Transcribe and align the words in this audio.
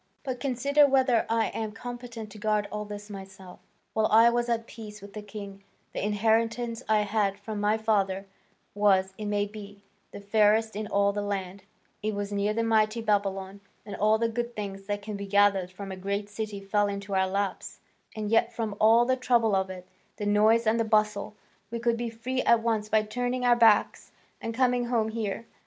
But 0.23 0.39
consider 0.39 0.87
whether 0.87 1.27
I 1.29 1.49
am 1.49 1.73
competent 1.73 2.31
to 2.31 2.39
guard 2.39 2.67
all 2.71 2.85
this 2.85 3.07
myself. 3.07 3.59
While 3.93 4.07
I 4.07 4.31
was 4.31 4.49
at 4.49 4.65
peace 4.65 4.99
with 4.99 5.13
the 5.13 5.21
king, 5.21 5.63
the 5.93 6.03
inheritance 6.03 6.81
I 6.89 7.01
had 7.01 7.37
from 7.37 7.61
my 7.61 7.77
father 7.77 8.25
was, 8.73 9.13
it 9.19 9.27
may 9.27 9.45
be, 9.45 9.83
the 10.09 10.19
fairest 10.19 10.75
in 10.75 10.87
all 10.87 11.13
the 11.13 11.21
land: 11.21 11.65
it 12.01 12.15
was 12.15 12.31
near 12.31 12.51
that 12.51 12.63
mighty 12.63 12.99
Babylon, 12.99 13.61
and 13.85 13.95
all 13.95 14.17
the 14.17 14.27
good 14.27 14.55
things 14.55 14.85
that 14.87 15.03
can 15.03 15.17
be 15.17 15.27
gathered 15.27 15.69
from 15.69 15.91
a 15.91 15.95
great 15.97 16.29
city 16.29 16.59
fell 16.59 16.87
into 16.87 17.13
our 17.13 17.27
laps, 17.27 17.79
and 18.15 18.31
yet 18.31 18.51
from 18.51 18.75
all 18.79 19.05
the 19.05 19.15
trouble 19.15 19.53
of 19.55 19.69
it, 19.69 19.87
the 20.17 20.25
noise 20.25 20.65
and 20.65 20.79
the 20.79 20.83
bustle, 20.83 21.35
we 21.69 21.77
could 21.77 21.95
be 21.95 22.09
free 22.09 22.41
at 22.41 22.61
once 22.63 22.89
by 22.89 23.03
turning 23.03 23.45
our 23.45 23.55
backs 23.55 24.11
and 24.41 24.55
coming 24.55 24.85
home 24.85 25.09
here. 25.09 25.45